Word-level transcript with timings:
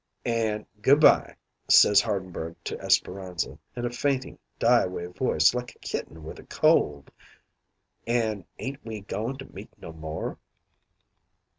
"An' 0.25 0.65
'Good 0.81 0.99
by,' 0.99 1.35
says 1.67 2.01
Hardenberg 2.01 2.55
to 2.63 2.79
Esperanza, 2.81 3.59
in 3.75 3.85
a 3.85 3.91
faintin', 3.91 4.39
die 4.57 4.81
away 4.81 5.05
voice 5.05 5.53
like 5.53 5.75
a 5.75 5.77
kitten 5.77 6.23
with 6.23 6.39
a 6.39 6.43
cold. 6.43 7.11
'An' 8.07 8.45
ain't 8.57 8.83
we 8.83 9.01
goin' 9.01 9.37
to 9.37 9.53
meet 9.53 9.69
no 9.77 9.93
more?' 9.93 10.39